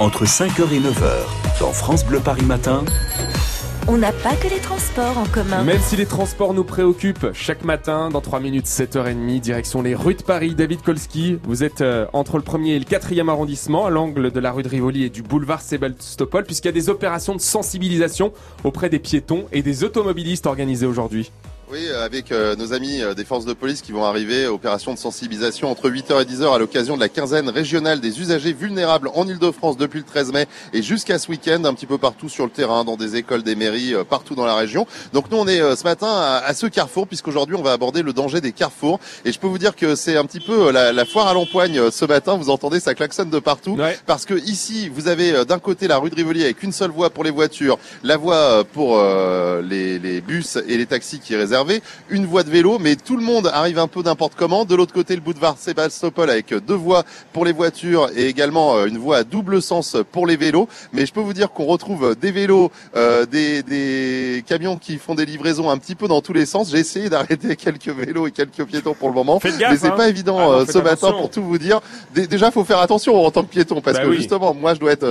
entre 0.00 0.24
5h 0.24 0.72
et 0.72 0.80
9h, 0.80 1.60
dans 1.60 1.72
France 1.72 2.04
Bleu 2.04 2.18
Paris 2.18 2.44
Matin. 2.44 2.84
On 3.86 3.96
n'a 3.96 4.12
pas 4.12 4.34
que 4.34 4.48
les 4.48 4.58
transports 4.58 5.18
en 5.18 5.26
commun. 5.26 5.62
Même 5.62 5.80
si 5.80 5.94
les 5.94 6.06
transports 6.06 6.52
nous 6.52 6.64
préoccupent, 6.64 7.28
chaque 7.32 7.64
matin, 7.64 8.08
dans 8.08 8.20
3 8.20 8.40
minutes, 8.40 8.66
7h30, 8.66 9.40
direction 9.40 9.82
les 9.82 9.94
rues 9.94 10.14
de 10.14 10.22
Paris. 10.22 10.54
David 10.54 10.82
Kolski, 10.82 11.38
vous 11.44 11.62
êtes 11.62 11.80
euh, 11.82 12.06
entre 12.12 12.38
le 12.38 12.42
1er 12.42 12.70
et 12.70 12.78
le 12.78 12.86
4e 12.86 13.28
arrondissement, 13.28 13.86
à 13.86 13.90
l'angle 13.90 14.32
de 14.32 14.40
la 14.40 14.52
rue 14.52 14.62
de 14.62 14.68
Rivoli 14.68 15.04
et 15.04 15.10
du 15.10 15.22
boulevard 15.22 15.60
Sébastopol, 15.60 16.44
puisqu'il 16.44 16.68
y 16.68 16.70
a 16.70 16.72
des 16.72 16.88
opérations 16.88 17.36
de 17.36 17.40
sensibilisation 17.40 18.32
auprès 18.64 18.88
des 18.88 18.98
piétons 18.98 19.46
et 19.52 19.62
des 19.62 19.84
automobilistes 19.84 20.46
organisées 20.46 20.86
aujourd'hui. 20.86 21.30
Oui, 21.74 21.88
avec 21.90 22.30
euh, 22.30 22.54
nos 22.54 22.72
amis 22.72 23.02
euh, 23.02 23.14
des 23.14 23.24
forces 23.24 23.46
de 23.46 23.52
police 23.52 23.82
qui 23.82 23.90
vont 23.90 24.04
arriver, 24.04 24.46
opération 24.46 24.94
de 24.94 24.98
sensibilisation 24.98 25.72
entre 25.72 25.90
8h 25.90 26.22
et 26.22 26.24
10h 26.24 26.54
à 26.54 26.58
l'occasion 26.58 26.94
de 26.94 27.00
la 27.00 27.08
quinzaine 27.08 27.48
régionale 27.48 28.00
des 28.00 28.20
usagers 28.20 28.52
vulnérables 28.52 29.10
en 29.12 29.26
Ile-de-France 29.26 29.76
depuis 29.76 29.98
le 29.98 30.04
13 30.04 30.32
mai 30.32 30.46
et 30.72 30.82
jusqu'à 30.82 31.18
ce 31.18 31.28
week-end, 31.28 31.64
un 31.64 31.74
petit 31.74 31.86
peu 31.86 31.98
partout 31.98 32.28
sur 32.28 32.44
le 32.44 32.52
terrain, 32.52 32.84
dans 32.84 32.96
des 32.96 33.16
écoles, 33.16 33.42
des 33.42 33.56
mairies, 33.56 33.92
euh, 33.92 34.04
partout 34.04 34.36
dans 34.36 34.46
la 34.46 34.54
région. 34.54 34.86
Donc 35.12 35.32
nous, 35.32 35.36
on 35.36 35.48
est 35.48 35.74
ce 35.74 35.82
matin 35.82 36.06
à, 36.06 36.54
ce 36.54 36.66
carrefour, 36.66 37.08
puisqu'aujourd'hui, 37.08 37.56
on 37.56 37.62
va 37.62 37.72
aborder 37.72 38.02
le 38.02 38.12
danger 38.12 38.40
des 38.40 38.52
carrefours. 38.52 39.00
Et 39.24 39.32
je 39.32 39.40
peux 39.40 39.48
vous 39.48 39.58
dire 39.58 39.74
que 39.74 39.96
c'est 39.96 40.16
un 40.16 40.26
petit 40.26 40.38
peu 40.38 40.70
la, 40.70 41.04
foire 41.04 41.26
à 41.26 41.34
l'empoigne 41.34 41.90
ce 41.90 42.04
matin. 42.04 42.36
Vous 42.36 42.50
entendez, 42.50 42.78
ça 42.78 42.94
klaxonne 42.94 43.30
de 43.30 43.40
partout. 43.40 43.76
Parce 44.06 44.26
que 44.26 44.34
ici, 44.34 44.88
vous 44.88 45.08
avez 45.08 45.44
d'un 45.44 45.58
côté 45.58 45.88
la 45.88 45.98
rue 45.98 46.10
de 46.10 46.14
Rivoli 46.14 46.44
avec 46.44 46.62
une 46.62 46.72
seule 46.72 46.92
voie 46.92 47.10
pour 47.10 47.24
les 47.24 47.32
voitures, 47.32 47.78
la 48.04 48.16
voie 48.16 48.62
pour 48.62 49.02
les, 49.62 49.98
les 49.98 50.20
bus 50.20 50.56
et 50.68 50.76
les 50.76 50.86
taxis 50.86 51.18
qui 51.18 51.34
est 51.34 51.38
réservée 51.64 51.82
une 52.10 52.26
voie 52.26 52.42
de 52.42 52.50
vélo, 52.50 52.78
mais 52.78 52.96
tout 52.96 53.16
le 53.16 53.22
monde 53.22 53.50
arrive 53.52 53.78
un 53.78 53.88
peu 53.88 54.02
n'importe 54.02 54.34
comment. 54.36 54.64
De 54.64 54.74
l'autre 54.74 54.92
côté, 54.92 55.14
le 55.14 55.20
boulevard 55.20 55.56
Sébastopol 55.58 56.30
avec 56.30 56.54
deux 56.54 56.74
voies 56.74 57.04
pour 57.32 57.44
les 57.44 57.52
voitures 57.52 58.10
et 58.14 58.26
également 58.26 58.76
euh, 58.76 58.86
une 58.86 58.98
voie 58.98 59.18
à 59.18 59.24
double 59.24 59.62
sens 59.62 59.96
pour 60.12 60.26
les 60.26 60.36
vélos. 60.36 60.68
Mais 60.92 61.06
je 61.06 61.12
peux 61.12 61.20
vous 61.20 61.32
dire 61.32 61.50
qu'on 61.50 61.64
retrouve 61.64 62.14
des 62.20 62.30
vélos, 62.30 62.70
euh, 62.96 63.26
des, 63.26 63.62
des, 63.62 64.44
camions 64.46 64.76
qui 64.76 64.98
font 64.98 65.14
des 65.14 65.26
livraisons 65.26 65.70
un 65.70 65.78
petit 65.78 65.94
peu 65.94 66.08
dans 66.08 66.20
tous 66.20 66.32
les 66.32 66.46
sens. 66.46 66.70
J'ai 66.70 66.78
essayé 66.78 67.08
d'arrêter 67.08 67.56
quelques 67.56 67.88
vélos 67.88 68.26
et 68.26 68.30
quelques 68.30 68.64
piétons 68.64 68.94
pour 68.94 69.08
le 69.08 69.14
moment, 69.14 69.40
mais 69.42 69.76
c'est 69.76 69.90
pas 69.90 70.04
hein. 70.04 70.08
évident 70.08 70.38
ah 70.40 70.54
euh, 70.54 70.66
ce 70.66 70.78
matin 70.78 71.12
pour 71.12 71.30
tout 71.30 71.42
vous 71.42 71.58
dire. 71.58 71.80
déjà, 72.14 72.50
faut 72.50 72.64
faire 72.64 72.80
attention 72.80 73.24
en 73.24 73.30
tant 73.30 73.42
que 73.42 73.48
piéton 73.50 73.80
parce 73.80 73.98
bah 73.98 74.04
que 74.04 74.12
justement, 74.12 74.54
moi, 74.54 74.74
je 74.74 74.80
dois 74.80 74.92
être 74.92 75.06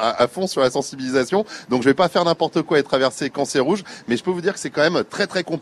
à, 0.00 0.22
à, 0.22 0.28
fond 0.28 0.46
sur 0.46 0.60
la 0.60 0.70
sensibilisation, 0.70 1.44
donc 1.68 1.82
je 1.82 1.88
vais 1.88 1.94
pas 1.94 2.08
faire 2.08 2.24
n'importe 2.24 2.62
quoi 2.62 2.78
et 2.78 2.82
traverser 2.82 3.30
quand 3.30 3.44
c'est 3.44 3.60
rouge. 3.60 3.82
Mais 4.08 4.16
je 4.16 4.22
peux 4.22 4.30
vous 4.30 4.40
dire 4.40 4.54
que 4.54 4.60
c'est 4.60 4.70
quand 4.70 4.88
même 4.88 5.04
très 5.04 5.26
très 5.26 5.42
compliqué. 5.42 5.53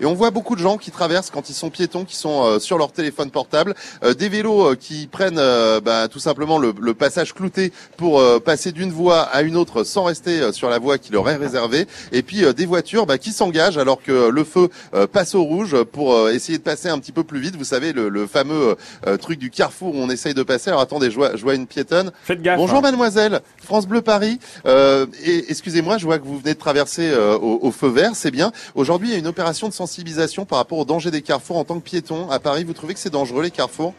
Et 0.00 0.06
on 0.06 0.14
voit 0.14 0.30
beaucoup 0.30 0.56
de 0.56 0.60
gens 0.60 0.76
qui 0.76 0.90
traversent 0.90 1.30
quand 1.30 1.48
ils 1.50 1.54
sont 1.54 1.70
piétons, 1.70 2.04
qui 2.04 2.16
sont 2.16 2.44
euh, 2.44 2.58
sur 2.58 2.78
leur 2.78 2.92
téléphone 2.92 3.30
portable, 3.30 3.74
euh, 4.02 4.14
des 4.14 4.28
vélos 4.28 4.70
euh, 4.70 4.74
qui 4.74 5.06
prennent 5.06 5.40
bah, 5.84 6.08
tout 6.08 6.18
simplement 6.18 6.58
le, 6.58 6.72
passage 6.94 7.34
clouté 7.34 7.72
pour 7.96 8.22
passer 8.42 8.72
d'une 8.72 8.90
voie 8.90 9.22
à 9.22 9.42
une 9.42 9.56
autre 9.56 9.84
sans 9.84 10.04
rester 10.04 10.52
sur 10.52 10.68
la 10.68 10.78
voie 10.78 10.98
qui 10.98 11.12
leur 11.12 11.28
est 11.30 11.36
réservée, 11.36 11.86
et 12.12 12.22
puis 12.22 12.42
des 12.54 12.66
voitures 12.66 13.06
bah, 13.06 13.16
qui 13.16 13.32
s'engagent 13.32 13.78
alors 13.78 14.02
que 14.02 14.28
le 14.28 14.44
feu 14.44 14.68
passe 15.12 15.34
au 15.34 15.42
rouge 15.42 15.82
pour 15.84 16.28
essayer 16.28 16.58
de 16.58 16.62
passer 16.62 16.88
un 16.88 16.98
petit 16.98 17.12
peu 17.12 17.22
plus 17.22 17.40
vite. 17.40 17.56
Vous 17.56 17.64
savez 17.64 17.92
le, 17.92 18.26
fameux 18.26 18.76
truc 19.20 19.38
du 19.38 19.50
carrefour 19.50 19.94
où 19.94 19.98
on 19.98 20.10
essaye 20.10 20.34
de 20.34 20.42
passer. 20.42 20.70
Alors 20.70 20.82
attendez, 20.82 21.10
je 21.10 21.16
vois, 21.16 21.36
je 21.36 21.42
vois 21.42 21.54
une 21.54 21.66
piétonne. 21.66 22.10
Faites 22.24 22.42
gaffe. 22.42 22.58
Bonjour 22.58 22.78
hein. 22.78 22.82
mademoiselle, 22.82 23.40
France 23.62 23.86
Bleu 23.86 24.02
Paris. 24.02 24.40
et 24.66 25.44
excusez-moi, 25.48 25.96
je 25.96 26.04
vois 26.04 26.18
que 26.18 26.26
vous 26.26 26.38
venez 26.38 26.54
de 26.54 26.58
traverser 26.58 27.14
au, 27.14 27.60
au 27.62 27.70
feu 27.70 27.88
vert, 27.88 28.12
c'est 28.14 28.32
bien. 28.32 28.52
Aujourd'hui, 28.74 29.08
il 29.08 29.12
y 29.12 29.14
a 29.14 29.18
une 29.18 29.28
opération 29.30 29.68
de 29.68 29.72
sensibilisation 29.72 30.44
par 30.44 30.58
rapport 30.58 30.78
au 30.78 30.84
danger 30.84 31.10
des 31.10 31.22
carrefours 31.22 31.56
en 31.56 31.64
tant 31.64 31.80
que 31.80 31.84
piéton 31.84 32.28
à 32.30 32.38
Paris 32.38 32.64
Vous 32.64 32.74
trouvez 32.74 32.94
que 32.94 33.00
c'est 33.00 33.10
dangereux 33.10 33.42
les 33.42 33.50
carrefours? 33.50 33.94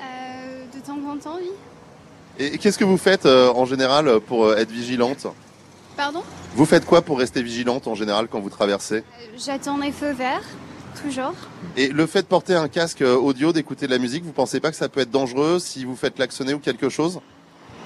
Euh, 0.00 0.64
De 0.74 0.80
temps 0.80 0.98
en 1.10 1.16
temps, 1.18 1.36
oui. 1.38 1.50
Et, 2.38 2.56
qu'est-ce 2.56 2.78
que 2.78 2.84
vous 2.84 2.96
faites 2.96 3.26
euh, 3.26 3.52
en 3.52 3.66
général 3.66 4.20
pour 4.20 4.46
euh, 4.46 4.56
être 4.56 4.70
vigilante? 4.70 5.26
Pardon? 5.96 6.22
Vous 6.54 6.64
faites 6.64 6.86
quoi 6.86 7.02
pour 7.02 7.18
rester 7.18 7.42
vigilante 7.42 7.86
en 7.86 7.94
général 7.94 8.28
quand 8.28 8.40
vous 8.40 8.48
traversez? 8.48 9.04
J'attends 9.36 9.76
les 9.76 9.92
feux 9.92 10.12
verts, 10.12 10.44
toujours. 11.02 11.34
Et 11.76 11.88
le 11.88 12.06
fait 12.06 12.22
de 12.22 12.26
porter 12.26 12.54
un 12.54 12.68
casque 12.68 13.02
audio, 13.02 13.52
d'écouter 13.52 13.86
de 13.86 13.90
la 13.90 13.98
musique, 13.98 14.24
vous 14.24 14.32
pensez 14.32 14.60
pas 14.60 14.70
que 14.70 14.76
ça 14.76 14.88
peut 14.88 15.00
être 15.00 15.10
dangereux 15.10 15.58
si 15.58 15.84
vous 15.84 15.96
faites 15.96 16.14
klaxonner 16.14 16.54
ou 16.54 16.58
quelque 16.58 16.88
chose? 16.88 17.20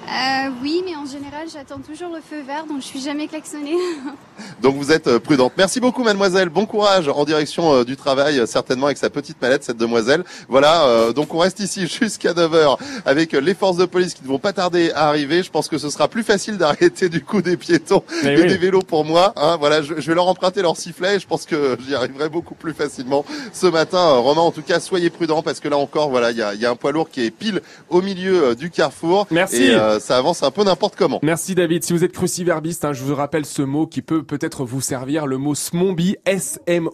Euh, 0.07 0.51
oui, 0.63 0.83
mais 0.85 0.95
en 0.95 1.05
général, 1.05 1.49
j'attends 1.53 1.81
toujours 1.81 2.11
le 2.15 2.21
feu 2.21 2.41
vert, 2.47 2.67
donc 2.67 2.81
je 2.81 2.87
suis 2.87 3.01
jamais 3.01 3.27
klaxonnée. 3.27 3.75
donc 4.63 4.77
vous 4.77 4.93
êtes 4.93 5.09
euh, 5.09 5.19
prudente. 5.19 5.55
Merci 5.57 5.81
beaucoup, 5.81 6.05
mademoiselle. 6.05 6.49
Bon 6.49 6.65
courage 6.65 7.09
en 7.09 7.25
direction 7.25 7.75
euh, 7.75 7.85
du 7.85 7.97
travail, 7.97 8.39
euh, 8.39 8.47
certainement 8.47 8.87
avec 8.87 8.99
sa 8.99 9.11
petite 9.11 9.43
mallette, 9.43 9.65
cette 9.65 9.79
demoiselle. 9.79 10.23
Voilà, 10.49 11.13
donc 11.13 11.35
on 11.35 11.39
reste 11.39 11.59
ici 11.59 11.87
jusqu'à 12.01 12.35
9h 12.35 12.79
avec 13.05 13.33
les 13.33 13.55
forces 13.55 13.77
de 13.77 13.85
police 13.85 14.15
qui 14.15 14.23
ne 14.23 14.29
vont 14.29 14.39
pas 14.39 14.53
tarder 14.53 14.93
à 14.93 15.09
arriver. 15.09 15.43
Je 15.43 15.51
pense 15.51 15.69
que 15.69 15.79
ce 15.79 15.91
sera 15.91 16.07
plus 16.07 16.23
facile 16.23 16.57
d'arrêter 16.57 17.09
du 17.09 17.23
coup 17.23 17.43
des 17.43 17.57
piétons 17.57 18.05
et 18.23 18.45
des 18.45 18.57
vélos 18.57 18.83
pour 18.83 19.05
moi. 19.05 19.33
Hein. 19.37 19.57
voilà, 19.59 19.83
je, 19.83 19.95
vais 19.95 20.15
leur 20.15 20.29
emprunter 20.29 20.63
leur 20.63 20.77
sifflet 20.77 21.17
et 21.17 21.21
je 21.21 21.27
pense 21.27 21.47
que 21.47 21.77
j'y 21.85 21.95
arriverai 21.95 22.29
beaucoup 22.29 22.55
plus 22.55 22.75
facilement 22.75 23.25
ce 23.53 23.67
matin. 23.67 24.13
Romain, 24.13 24.43
en 24.43 24.53
tout 24.53 24.63
cas, 24.63 24.79
soyez 24.79 25.11
prudents 25.11 25.43
parce 25.43 25.59
que 25.59 25.69
là 25.69 25.79
encore, 25.79 26.11
voilà, 26.11 26.31
il 26.31 26.37
y 26.37 26.43
a, 26.43 26.55
y 26.55 26.65
a, 26.65 26.71
un 26.71 26.77
poids 26.77 26.93
lourd 26.93 27.11
qui 27.11 27.25
est 27.25 27.31
pile 27.31 27.61
au 27.91 28.03
milieu 28.03 28.55
du 28.55 28.71
carrefour. 28.71 29.27
Merci. 29.31 29.75
Euh, 29.96 29.96
ça 30.01 30.17
avance 30.19 30.43
un 30.43 30.51
peu 30.51 30.65
n'importe 30.65 30.97
comment. 30.97 31.21
Merci 31.23 31.55
David. 31.55 31.85
Si 31.85 31.93
vous 31.93 32.05
êtes 32.05 32.13
cruciverbiste, 32.13 32.85
hein, 32.85 32.93
je 32.93 33.03
vous 33.03 33.15
rappelle 33.15 33.45
ce 33.47 33.63
mot 33.63 33.87
qui 33.87 34.03
peut 34.03 34.23
peut-être 34.23 34.65
vous 34.65 34.81
servir, 34.81 35.27
le 35.27 35.39
mot 35.39 35.55
smombi, 35.55 36.17
S-M-O-M-B-I-E. 36.25 36.87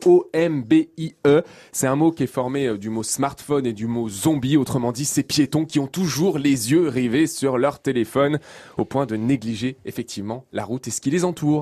C'est 1.72 1.86
un 1.86 1.96
mot 1.96 2.12
qui 2.12 2.24
est 2.24 2.26
formé 2.26 2.66
euh, 2.66 2.78
du 2.78 2.90
mot 2.90 3.02
smartphone 3.02 3.66
et 3.66 3.72
du 3.72 3.86
mot 3.86 4.08
zombie, 4.08 4.56
autrement 4.56 4.92
dit 4.92 5.04
ces 5.04 5.22
piétons 5.22 5.64
qui 5.64 5.78
ont 5.78 5.86
toujours 5.86 6.38
les 6.38 6.72
yeux 6.72 6.88
rivés 6.88 7.26
sur 7.26 7.58
leur 7.58 7.80
téléphone 7.80 8.38
au 8.78 8.84
point 8.84 9.06
de 9.06 9.16
négliger 9.16 9.76
effectivement 9.84 10.44
la 10.52 10.64
route 10.64 10.88
et 10.88 10.90
ce 10.90 11.00
qui 11.00 11.10
les 11.10 11.24
entoure. 11.24 11.60